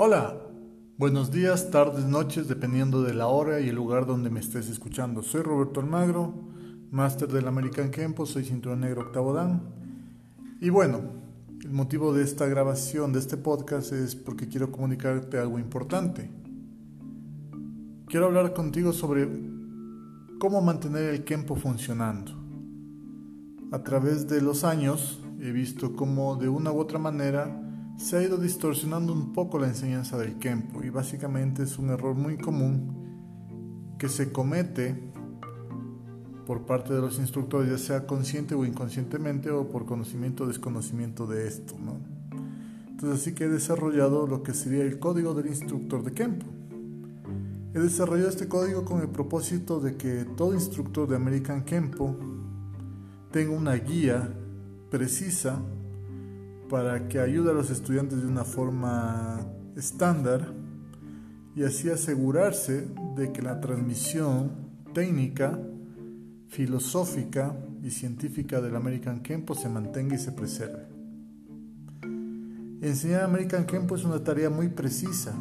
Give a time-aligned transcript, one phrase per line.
[0.00, 0.40] Hola,
[0.96, 5.24] buenos días, tardes, noches, dependiendo de la hora y el lugar donde me estés escuchando.
[5.24, 6.32] Soy Roberto Almagro,
[6.92, 9.60] máster del American Kempo, soy cinturón negro octavo dan.
[10.60, 11.00] Y bueno,
[11.64, 16.30] el motivo de esta grabación, de este podcast, es porque quiero comunicarte algo importante.
[18.06, 19.28] Quiero hablar contigo sobre
[20.38, 22.37] cómo mantener el Kempo funcionando.
[23.70, 27.60] A través de los años he visto cómo de una u otra manera
[27.98, 32.14] se ha ido distorsionando un poco la enseñanza del Kempo y básicamente es un error
[32.14, 35.12] muy común que se comete
[36.46, 41.26] por parte de los instructores, ya sea consciente o inconscientemente o por conocimiento o desconocimiento
[41.26, 41.74] de esto.
[41.78, 41.98] ¿no?
[42.88, 46.46] Entonces así que he desarrollado lo que sería el código del instructor de Kempo.
[47.74, 52.16] He desarrollado este código con el propósito de que todo instructor de American Kempo
[53.30, 54.28] tenga una guía
[54.90, 55.60] precisa
[56.68, 60.52] para que ayude a los estudiantes de una forma estándar
[61.54, 64.50] y así asegurarse de que la transmisión
[64.92, 65.58] técnica,
[66.48, 70.86] filosófica y científica del American Kempo se mantenga y se preserve.
[72.80, 75.34] Enseñar American Kempo es una tarea muy precisa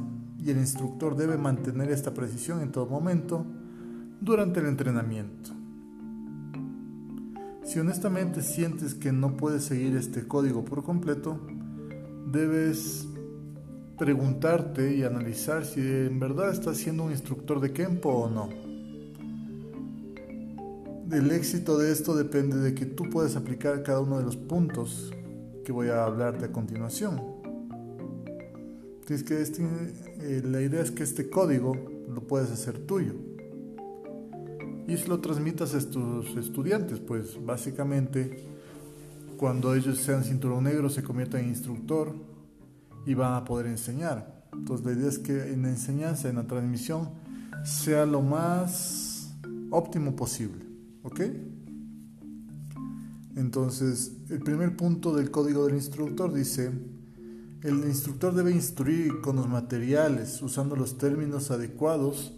[0.43, 3.45] y el instructor debe mantener esta precisión en todo momento
[4.21, 5.56] durante el entrenamiento.
[7.67, 11.37] Si honestamente sientes que no puedes seguir este código por completo,
[12.31, 13.05] debes
[13.97, 18.47] preguntarte y analizar si en verdad estás siendo un instructor de Kempo o no.
[21.13, 25.11] El éxito de esto depende de que tú puedas aplicar cada uno de los puntos
[25.65, 27.21] que voy a hablarte a continuación.
[29.09, 29.63] Es que este,
[30.21, 31.75] eh, la idea es que este código
[32.07, 33.26] lo puedes hacer tuyo
[34.87, 38.47] y lo transmitas a tus estudiantes, pues básicamente
[39.37, 42.15] cuando ellos sean cinturón negro se conviertan en instructor
[43.05, 44.47] y van a poder enseñar.
[44.53, 47.09] Entonces la idea es que en la enseñanza, en la transmisión,
[47.63, 49.35] sea lo más
[49.69, 50.65] óptimo posible.
[51.03, 51.21] ¿Ok?
[53.35, 56.71] Entonces, el primer punto del código del instructor dice,
[57.61, 62.33] el instructor debe instruir con los materiales usando los términos adecuados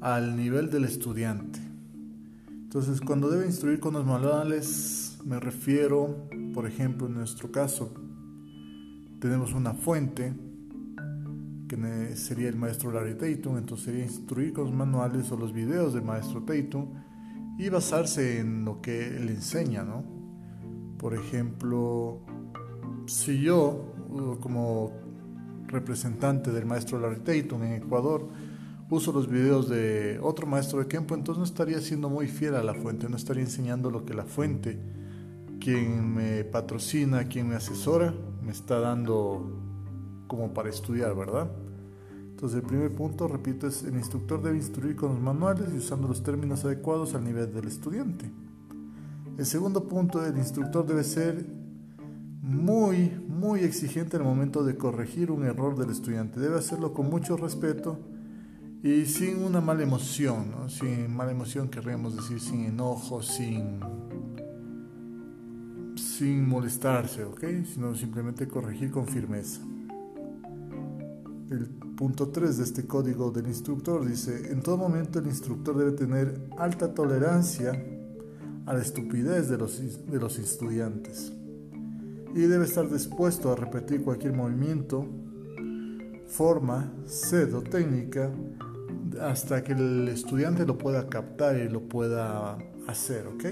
[0.00, 1.69] al nivel del estudiante.
[2.70, 7.92] Entonces, cuando debe instruir con los manuales, me refiero, por ejemplo, en nuestro caso,
[9.18, 10.32] tenemos una fuente,
[11.66, 15.94] que sería el maestro Larry Tatum, entonces sería instruir con los manuales o los videos
[15.94, 16.94] del maestro Tatum
[17.58, 20.04] y basarse en lo que él enseña, ¿no?
[20.96, 22.20] Por ejemplo,
[23.06, 23.96] si yo,
[24.38, 24.92] como
[25.66, 28.28] representante del maestro Larry Tatum en Ecuador,
[28.90, 32.64] uso los videos de otro maestro de Kempo, entonces no estaría siendo muy fiel a
[32.64, 34.78] la fuente, no estaría enseñando lo que la fuente,
[35.60, 38.12] quien me patrocina, quien me asesora,
[38.44, 39.58] me está dando
[40.26, 41.50] como para estudiar, ¿verdad?
[42.30, 46.08] Entonces el primer punto, repito, es el instructor debe instruir con los manuales y usando
[46.08, 48.30] los términos adecuados al nivel del estudiante.
[49.38, 51.46] El segundo punto, el instructor debe ser
[52.42, 56.40] muy, muy exigente en el momento de corregir un error del estudiante.
[56.40, 57.98] Debe hacerlo con mucho respeto
[58.82, 63.78] y sin una mala emoción, sin mala emoción querríamos decir sin enojo, sin,
[65.96, 67.44] sin molestarse, ¿ok?
[67.74, 69.60] Sino simplemente corregir con firmeza.
[71.50, 75.92] El punto 3 de este código del instructor dice, en todo momento el instructor debe
[75.92, 77.72] tener alta tolerancia
[78.64, 81.32] a la estupidez de los, de los estudiantes
[82.34, 85.06] y debe estar dispuesto a repetir cualquier movimiento,
[86.28, 88.30] forma, sed o técnica
[89.20, 93.44] hasta que el estudiante lo pueda captar y lo pueda hacer, ¿ok?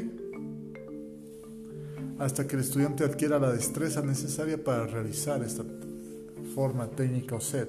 [2.18, 5.64] Hasta que el estudiante adquiera la destreza necesaria para realizar esta
[6.54, 7.68] forma técnica o set.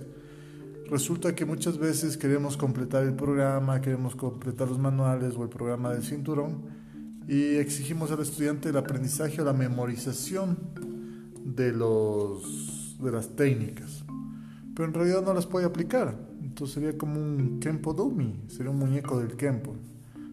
[0.90, 5.94] Resulta que muchas veces queremos completar el programa, queremos completar los manuales o el programa
[5.94, 6.64] del cinturón
[7.28, 10.58] y exigimos al estudiante el aprendizaje o la memorización
[11.44, 14.04] de, los, de las técnicas,
[14.74, 16.29] pero en realidad no las puede aplicar
[16.60, 19.78] entonces sería como un Kempo Dummy, sería un muñeco del Kempo.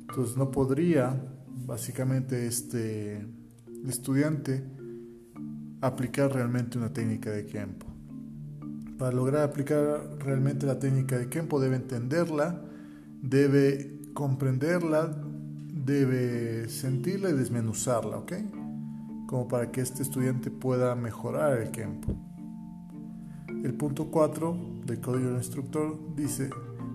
[0.08, 1.22] Entonces no podría,
[1.64, 3.24] básicamente, este
[3.86, 4.64] estudiante
[5.80, 7.86] aplicar realmente una técnica de Kempo.
[8.98, 12.60] Para lograr aplicar realmente la técnica de Kempo debe entenderla,
[13.22, 15.16] debe comprenderla,
[15.72, 18.32] debe sentirla y desmenuzarla, ¿ok?
[19.28, 22.16] Como para que este estudiante pueda mejorar el Kempo.
[23.62, 26.50] El punto 4 del código del instructor dice,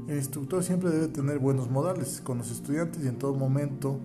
[0.07, 3.99] el instructor siempre debe tener buenos modales con los estudiantes y en todo momento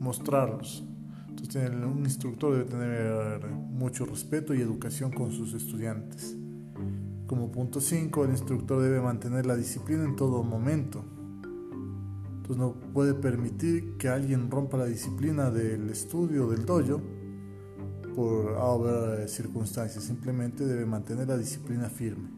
[0.00, 0.84] mostrarlos.
[1.28, 6.36] Entonces un instructor debe tener mucho respeto y educación con sus estudiantes.
[7.26, 11.04] Como punto 5, el instructor debe mantener la disciplina en todo momento.
[12.36, 17.02] Entonces no puede permitir que alguien rompa la disciplina del estudio del dojo
[18.16, 20.04] por haber circunstancias.
[20.04, 22.37] Simplemente debe mantener la disciplina firme.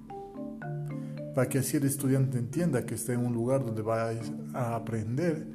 [1.34, 4.10] Para que así el estudiante entienda que está en un lugar donde va
[4.54, 5.46] a aprender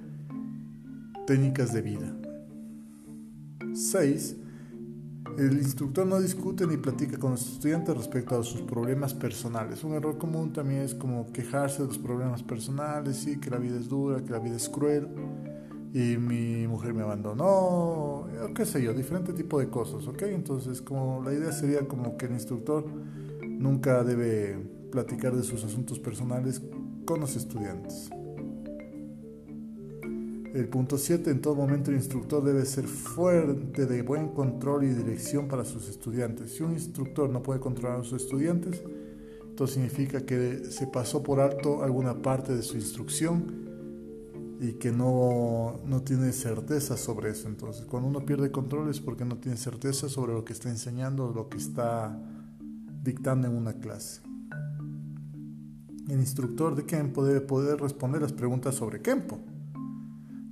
[1.28, 2.16] técnicas de vida.
[3.74, 4.38] 6.
[5.38, 9.84] El instructor no discute ni platica con los estudiantes respecto a sus problemas personales.
[9.84, 13.78] Un error común también es como quejarse de los problemas personales, sí, que la vida
[13.78, 15.10] es dura, que la vida es cruel
[15.96, 20.24] y mi mujer me abandonó, o qué sé yo, diferente tipo de cosas, ¿ok?
[20.24, 22.86] Entonces, como la idea sería como que el instructor
[23.48, 24.58] nunca debe
[24.96, 26.62] platicar de sus asuntos personales
[27.04, 28.10] con los estudiantes.
[30.54, 34.94] El punto 7, en todo momento el instructor debe ser fuerte de buen control y
[34.94, 36.54] dirección para sus estudiantes.
[36.54, 38.82] Si un instructor no puede controlar a sus estudiantes,
[39.50, 43.66] esto significa que se pasó por alto alguna parte de su instrucción
[44.62, 47.50] y que no, no tiene certeza sobre eso.
[47.50, 51.34] Entonces, cuando uno pierde control es porque no tiene certeza sobre lo que está enseñando
[51.34, 52.18] lo que está
[53.04, 54.22] dictando en una clase.
[56.10, 59.40] El instructor de Kempo debe poder responder las preguntas sobre Kempo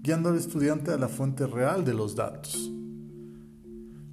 [0.03, 2.69] guiando al estudiante a la fuente real de los datos.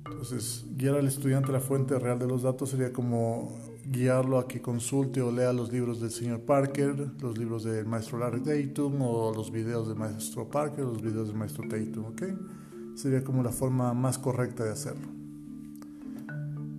[0.06, 4.46] Entonces, guiar al estudiante a la fuente real de los datos sería como guiarlo a
[4.46, 9.02] que consulte o lea los libros del señor Parker, los libros del maestro Larry Tatum
[9.02, 12.22] o los videos del maestro Parker, los videos del maestro Tatum, ¿ok?
[12.94, 15.08] Sería como la forma más correcta de hacerlo.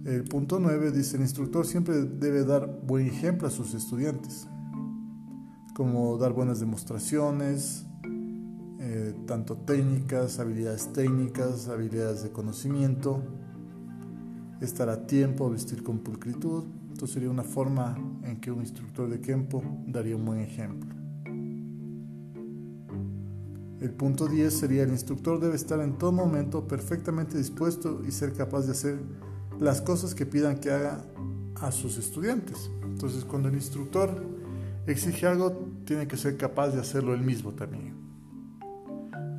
[0.06, 4.48] El punto 9 dice, el instructor siempre debe dar buen ejemplo a sus estudiantes,
[5.82, 7.88] como dar buenas demostraciones,
[8.80, 13.24] eh, tanto técnicas, habilidades técnicas, habilidades de conocimiento,
[14.62, 16.66] estar a tiempo, vestir con pulcritud.
[16.92, 20.94] Esto sería una forma en que un instructor de Kempo daría un buen ejemplo.
[23.80, 28.34] El punto 10 sería el instructor debe estar en todo momento perfectamente dispuesto y ser
[28.34, 29.00] capaz de hacer
[29.60, 31.04] las cosas que pidan que haga
[31.56, 32.70] a sus estudiantes.
[32.84, 34.41] Entonces cuando el instructor
[34.88, 35.52] exige algo,
[35.86, 37.96] tiene que ser capaz de hacerlo él mismo también.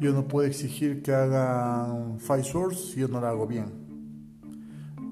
[0.01, 3.67] Yo no puedo exigir que hagan Five Source si yo no lo hago bien.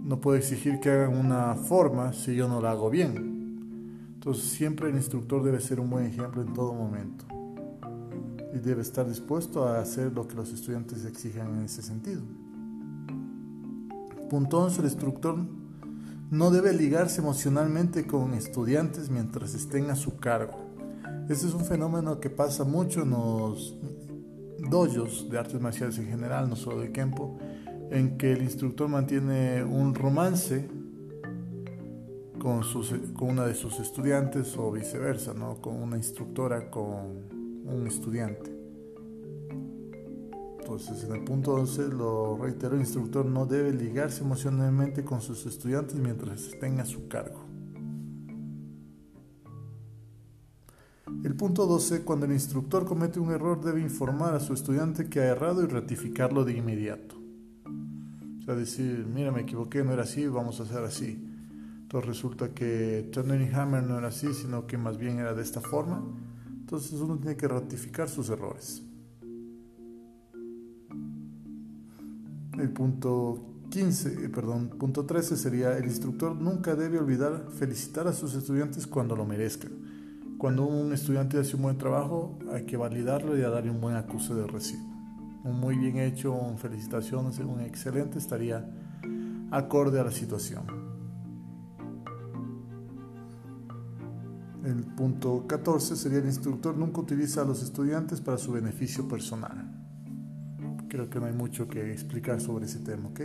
[0.05, 4.15] No puedo exigir que hagan una forma si yo no la hago bien.
[4.15, 7.25] Entonces siempre el instructor debe ser un buen ejemplo en todo momento.
[8.53, 12.23] Y debe estar dispuesto a hacer lo que los estudiantes exigen en ese sentido.
[14.29, 14.81] Punto 11.
[14.81, 15.38] El instructor
[16.31, 20.59] no debe ligarse emocionalmente con estudiantes mientras estén a su cargo.
[21.29, 23.77] Este es un fenómeno que pasa mucho en los
[24.59, 27.37] dojos de artes marciales en general, no solo de Kempo,
[27.91, 30.69] en que el instructor mantiene un romance
[32.38, 32.62] con,
[33.15, 35.61] con una de sus estudiantes o viceversa, ¿no?
[35.61, 38.60] con una instructora con un estudiante.
[40.70, 45.44] Entonces, en el punto 11 lo reitero, el instructor no debe ligarse emocionalmente con sus
[45.44, 47.44] estudiantes mientras estén a su cargo.
[51.25, 55.19] El punto 12, cuando el instructor comete un error debe informar a su estudiante que
[55.19, 57.16] ha errado y ratificarlo de inmediato.
[58.38, 61.21] O sea, decir, mira, me equivoqué, no era así, vamos a hacer así.
[61.83, 65.61] Entonces resulta que Turner Hammer no era así, sino que más bien era de esta
[65.61, 66.00] forma.
[66.61, 68.85] Entonces uno tiene que ratificar sus errores.
[72.61, 73.38] El punto
[73.71, 78.87] 15, eh, perdón, punto 13 sería el instructor nunca debe olvidar felicitar a sus estudiantes
[78.87, 79.73] cuando lo merezcan.
[80.37, 84.35] Cuando un estudiante hace un buen trabajo, hay que validarlo y darle un buen acuse
[84.35, 84.83] de recibo.
[85.45, 88.69] Un muy bien hecho, un felicitaciones, un excelente estaría
[89.50, 90.64] acorde a la situación.
[94.64, 99.79] El punto 14 sería el instructor nunca utiliza a los estudiantes para su beneficio personal.
[100.90, 103.20] Creo que no hay mucho que explicar sobre ese tema, ¿ok?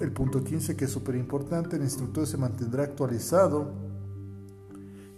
[0.00, 3.72] el punto 15 que es súper importante, el instructor se mantendrá actualizado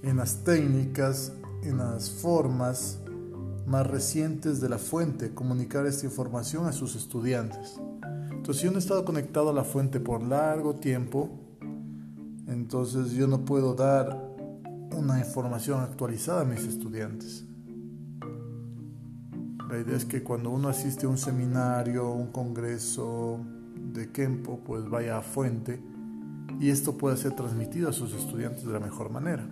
[0.03, 1.33] en las técnicas,
[1.63, 3.01] en las formas
[3.67, 7.79] más recientes de la fuente, comunicar esta información a sus estudiantes.
[8.31, 11.29] Entonces, si yo no he estado conectado a la fuente por largo tiempo,
[12.47, 14.31] entonces yo no puedo dar
[14.97, 17.45] una información actualizada a mis estudiantes.
[19.71, 23.39] La idea es que cuando uno asiste a un seminario, un congreso,
[23.93, 25.81] de Kempo pues vaya a fuente
[26.59, 29.49] y esto pueda ser transmitido a sus estudiantes de la mejor manera.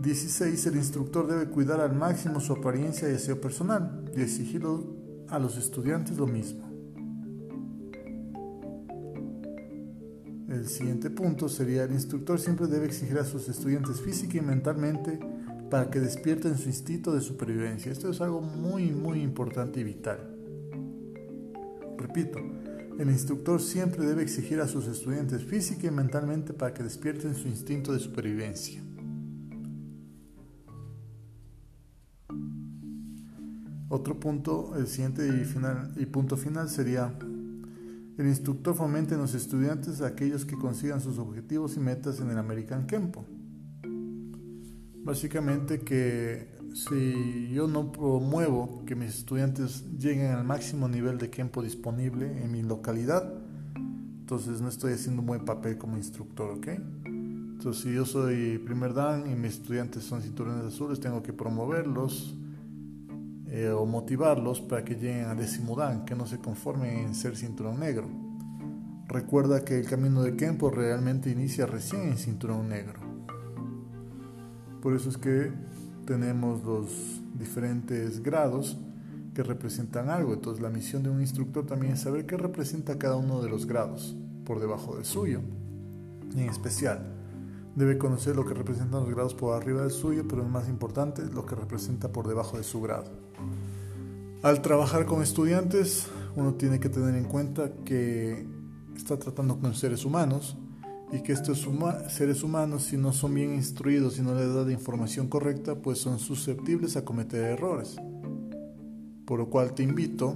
[0.00, 0.66] 16.
[0.66, 4.64] El instructor debe cuidar al máximo su apariencia y aseo personal y exigir
[5.28, 6.68] a los estudiantes lo mismo.
[10.48, 15.20] El siguiente punto sería el instructor siempre debe exigir a sus estudiantes física y mentalmente
[15.72, 17.90] para que despierten su instinto de supervivencia.
[17.90, 20.18] Esto es algo muy muy importante y vital.
[21.96, 22.40] Repito,
[22.98, 27.48] el instructor siempre debe exigir a sus estudiantes física y mentalmente para que despierten su
[27.48, 28.82] instinto de supervivencia.
[33.88, 37.16] Otro punto, el siguiente y, final, y punto final sería,
[38.18, 42.28] el instructor fomenta en los estudiantes a aquellos que consigan sus objetivos y metas en
[42.28, 43.24] el American Kempo.
[45.04, 51.62] Básicamente que si yo no promuevo que mis estudiantes lleguen al máximo nivel de Kempo
[51.62, 53.34] disponible en mi localidad,
[54.20, 56.68] entonces no estoy haciendo un buen papel como instructor, ¿ok?
[57.04, 62.36] Entonces si yo soy primer dan y mis estudiantes son cinturones azules, tengo que promoverlos,
[63.54, 67.36] eh, o motivarlos para que lleguen a décimo dan, que no se conformen en ser
[67.36, 68.08] cinturón negro.
[69.08, 73.11] Recuerda que el camino de Kempo realmente inicia recién en cinturón negro.
[74.82, 75.50] Por eso es que
[76.04, 78.76] tenemos los diferentes grados
[79.34, 80.34] que representan algo.
[80.34, 83.64] Entonces la misión de un instructor también es saber qué representa cada uno de los
[83.64, 85.40] grados por debajo del suyo.
[86.34, 87.12] En especial,
[87.74, 91.46] Debe conocer lo que representan los grados por arriba del suyo, pero más importante, lo
[91.46, 93.10] que representa por debajo de su grado.
[94.42, 98.46] Al trabajar con estudiantes, uno tiene que tener en cuenta que
[98.94, 100.58] está tratando con seres humanos
[101.12, 101.68] y que estos
[102.08, 105.98] seres humanos, si no son bien instruidos y no les da la información correcta, pues
[105.98, 107.96] son susceptibles a cometer errores.
[109.26, 110.34] Por lo cual te invito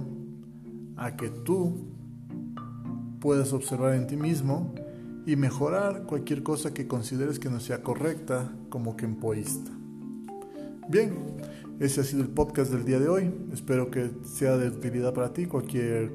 [0.95, 1.87] a que tú
[3.19, 4.75] puedas observar en ti mismo
[5.25, 9.71] y mejorar cualquier cosa que consideres que no sea correcta como kempoísta.
[10.87, 11.15] Bien,
[11.79, 13.31] ese ha sido el podcast del día de hoy.
[13.51, 15.47] Espero que sea de utilidad para ti.
[15.47, 16.11] Cualquier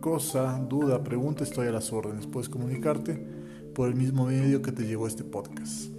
[0.00, 2.26] cosa, duda, pregunta, estoy a las órdenes.
[2.26, 3.35] Puedes comunicarte
[3.76, 5.90] por el mismo medio que te llegó este podcast.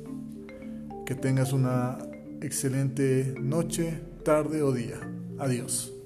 [1.05, 1.99] Que tengas una
[2.41, 4.97] excelente noche, tarde o día.
[5.37, 5.96] Adiós.